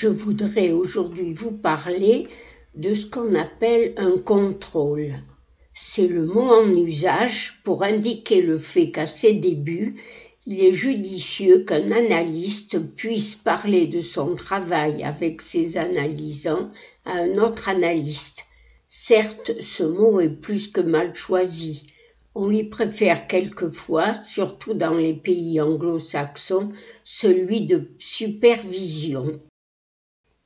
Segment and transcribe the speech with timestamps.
[0.00, 2.28] Je voudrais aujourd'hui vous parler
[2.76, 5.14] de ce qu'on appelle un contrôle.
[5.74, 9.96] C'est le mot en usage pour indiquer le fait qu'à ses débuts,
[10.46, 16.70] il est judicieux qu'un analyste puisse parler de son travail avec ses analysants
[17.04, 18.46] à un autre analyste.
[18.88, 21.88] Certes, ce mot est plus que mal choisi.
[22.36, 26.70] On lui préfère quelquefois, surtout dans les pays anglo-saxons,
[27.02, 29.40] celui de supervision.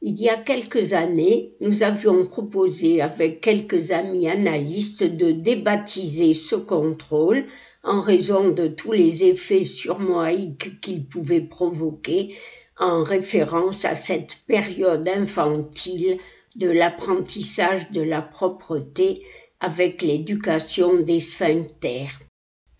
[0.04, 6.56] Il y a quelques années, nous avions proposé avec quelques amis analystes de débaptiser ce
[6.56, 7.44] contrôle
[7.84, 12.34] en raison de tous les effets surmoïques qu'il pouvait provoquer,
[12.80, 16.18] en référence à cette période infantile
[16.56, 19.22] de l'apprentissage de la propreté
[19.60, 22.18] avec l'éducation des sphincters.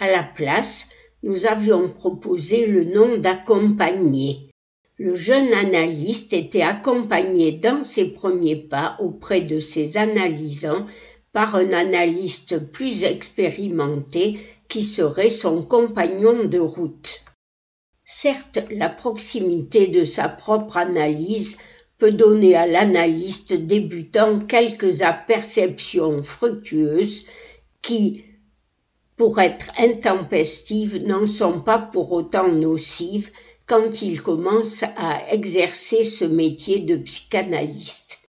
[0.00, 0.88] À la place,
[1.22, 4.51] nous avions proposé le nom d'accompagné.
[5.04, 10.86] Le jeune analyste était accompagné dans ses premiers pas auprès de ses analysants
[11.32, 17.24] par un analyste plus expérimenté qui serait son compagnon de route.
[18.04, 21.58] Certes, la proximité de sa propre analyse
[21.98, 27.24] peut donner à l'analyste débutant quelques aperceptions fructueuses
[27.82, 28.24] qui,
[29.16, 33.32] pour être intempestives, n'en sont pas pour autant nocives
[33.72, 38.28] quand il commence à exercer ce métier de psychanalyste.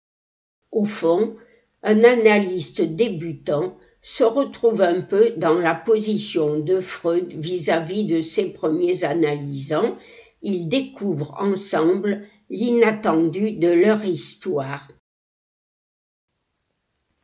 [0.71, 1.35] Au fond,
[1.81, 8.53] un analyste débutant se retrouve un peu dans la position de Freud vis-à-vis de ses
[8.53, 9.97] premiers analysants,
[10.41, 14.87] ils découvrent ensemble l'inattendu de leur histoire.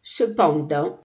[0.02, 1.00] Cependant,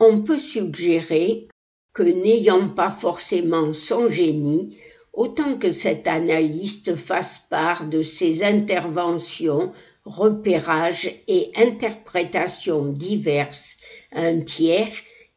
[0.00, 1.46] on peut suggérer
[1.92, 4.76] que n'ayant pas forcément son génie,
[5.18, 9.72] autant que cet analyste fasse part de ses interventions,
[10.04, 13.76] repérages et interprétations diverses,
[14.12, 14.92] un tiers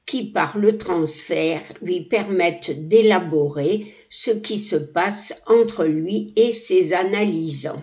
[0.06, 6.94] qui, par le transfert, lui permettent d'élaborer ce qui se passe entre lui et ses
[6.94, 7.82] analysants.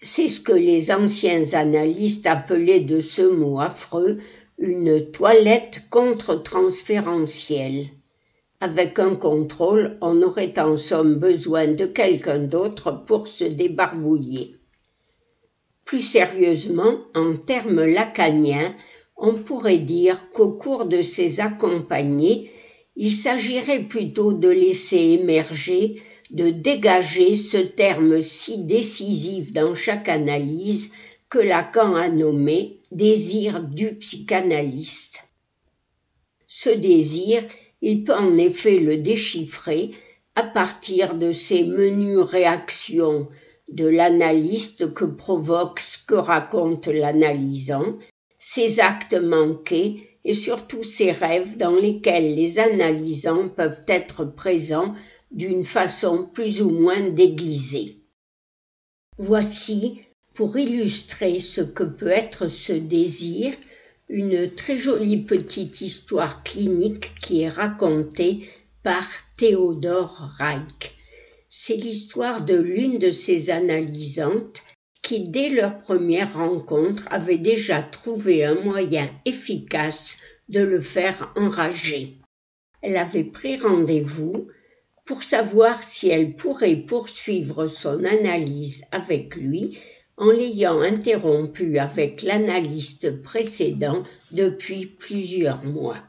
[0.00, 4.16] C'est ce que les anciens analystes appelaient de ce mot affreux
[4.56, 7.90] une toilette contre-transférentielle.
[8.60, 14.56] Avec un contrôle, on aurait en somme besoin de quelqu'un d'autre pour se débarbouiller.
[15.84, 18.74] Plus sérieusement, en termes lacaniens,
[19.16, 22.50] on pourrait dire qu'au cours de ces accompagnés,
[22.96, 30.90] il s'agirait plutôt de laisser émerger, de dégager ce terme si décisif dans chaque analyse
[31.28, 35.24] que Lacan a nommé désir du psychanalyste.
[36.46, 37.42] Ce désir,
[37.84, 39.90] il peut en effet le déchiffrer
[40.34, 43.28] à partir de ces menues réactions
[43.70, 47.98] de l'analyste que provoque ce que raconte l'analysant,
[48.38, 54.94] ses actes manqués et surtout ses rêves dans lesquels les analysants peuvent être présents
[55.30, 57.98] d'une façon plus ou moins déguisée.
[59.18, 60.00] Voici,
[60.32, 63.54] pour illustrer ce que peut être ce désir,
[64.08, 68.48] une très jolie petite histoire clinique qui est racontée
[68.82, 69.06] par
[69.36, 70.96] Théodore Reich.
[71.48, 74.62] C'est l'histoire de l'une de ses analysantes
[75.02, 82.18] qui, dès leur première rencontre, avait déjà trouvé un moyen efficace de le faire enrager.
[82.82, 84.48] Elle avait pris rendez-vous
[85.06, 89.78] pour savoir si elle pourrait poursuivre son analyse avec lui
[90.16, 96.02] en l'ayant interrompu avec l'analyste précédent depuis plusieurs mois.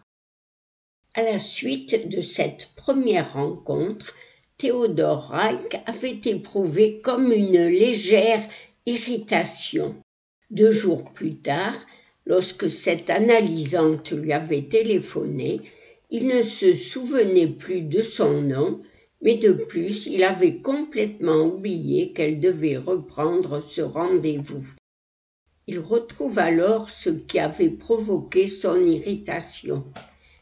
[1.13, 4.13] À la suite de cette première rencontre,
[4.57, 8.42] Théodore Reich avait éprouvé comme une légère
[8.86, 9.96] irritation.
[10.52, 11.75] Deux jours plus tard,
[12.25, 15.62] lorsque cette analysante lui avait téléphoné,
[16.12, 18.81] il ne se souvenait plus de son nom,
[19.22, 24.66] mais de plus il avait complètement oublié qu'elle devait reprendre ce rendez-vous.
[25.68, 29.84] Il retrouve alors ce qui avait provoqué son irritation.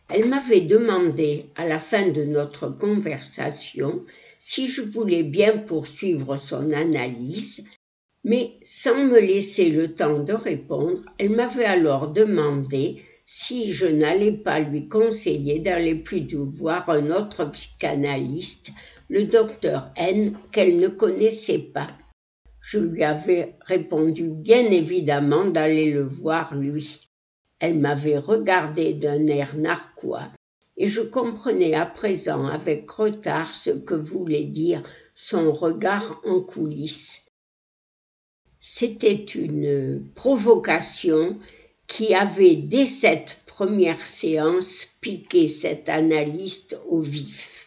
[0.10, 4.04] Elle m'avait demandé, à la fin de notre conversation,
[4.38, 7.66] si je voulais bien poursuivre son analyse,
[8.26, 14.34] mais sans me laisser le temps de répondre, elle m'avait alors demandé si je n'allais
[14.34, 18.72] pas lui conseiller d'aller plutôt voir un autre psychanalyste,
[19.10, 21.88] le docteur N, qu'elle ne connaissait pas.
[22.62, 27.00] Je lui avais répondu bien évidemment d'aller le voir lui.
[27.60, 30.30] Elle m'avait regardé d'un air narquois,
[30.78, 34.82] et je comprenais à présent avec retard ce que voulait dire
[35.16, 37.26] son regard en coulisses.
[38.60, 41.38] C'était une provocation
[41.94, 47.66] qui avait, dès cette première séance, piqué cet analyste au vif.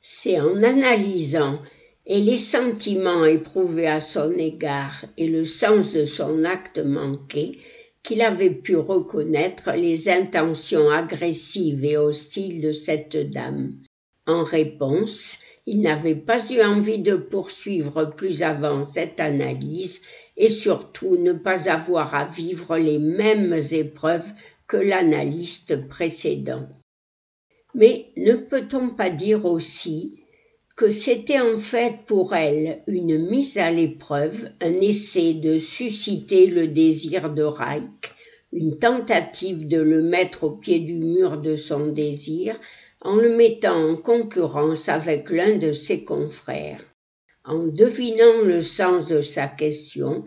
[0.00, 1.60] C'est en analysant
[2.06, 7.58] et les sentiments éprouvés à son égard et le sens de son acte manqué
[8.02, 13.74] qu'il avait pu reconnaître les intentions agressives et hostiles de cette dame.
[14.26, 15.36] En réponse,
[15.66, 20.00] il n'avait pas eu envie de poursuivre plus avant cette analyse
[20.40, 24.30] et surtout ne pas avoir à vivre les mêmes épreuves
[24.66, 26.66] que l'analyste précédent.
[27.74, 30.18] Mais ne peut-on pas dire aussi
[30.76, 36.68] que c'était en fait pour elle une mise à l'épreuve, un essai de susciter le
[36.68, 38.14] désir de Reich,
[38.50, 42.58] une tentative de le mettre au pied du mur de son désir,
[43.02, 46.89] en le mettant en concurrence avec l'un de ses confrères.
[47.50, 50.24] En devinant le sens de sa question,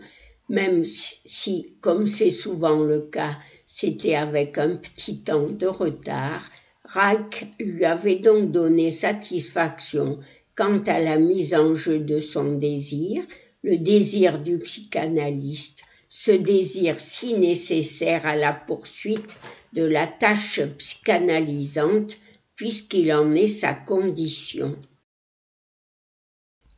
[0.50, 6.46] même si, comme c'est souvent le cas, c'était avec un petit temps de retard,
[6.84, 10.18] Reich lui avait donc donné satisfaction
[10.54, 13.22] quant à la mise en jeu de son désir,
[13.62, 15.80] le désir du psychanalyste,
[16.10, 19.36] ce désir si nécessaire à la poursuite
[19.72, 22.18] de la tâche psychanalysante
[22.54, 24.76] puisqu'il en est sa condition.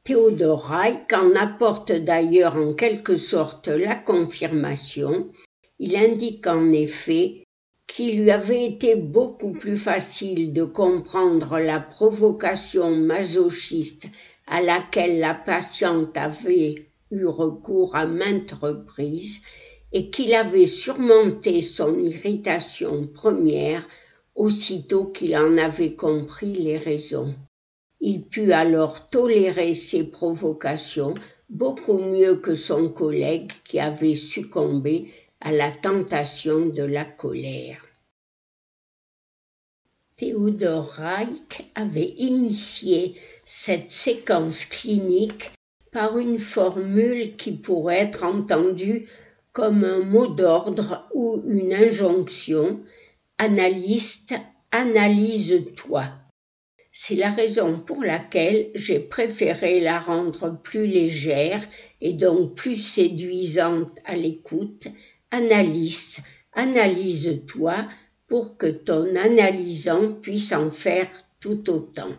[0.07, 5.33] Théodore Reich en apporte d'ailleurs en quelque sorte la confirmation.
[5.81, 7.43] Il indique en effet
[7.89, 14.07] qu'il lui avait été beaucoup plus facile de comprendre la provocation masochiste
[14.47, 19.43] à laquelle la patiente avait eu recours à maintes reprises
[19.93, 23.85] et qu'il avait surmonté son irritation première
[24.37, 27.35] aussitôt qu'il en avait compris les raisons.
[28.01, 31.15] Il put alors tolérer ces provocations
[31.49, 37.85] beaucoup mieux que son collègue qui avait succombé à la tentation de la colère.
[40.17, 43.15] Theodor Reich avait initié
[43.45, 45.51] cette séquence clinique
[45.93, 49.09] par une formule qui pourrait être entendue
[49.53, 52.81] comme un mot d'ordre ou une injonction
[53.39, 54.35] Analyste,
[54.71, 56.26] analyse-toi.
[56.99, 61.61] C'est la raison pour laquelle j'ai préféré la rendre plus légère
[62.01, 64.89] et donc plus séduisante à l'écoute
[65.31, 66.23] Analyste,
[66.55, 67.87] analyse-toi
[68.27, 71.09] pour que ton analysant puisse en faire
[71.39, 72.13] tout autant.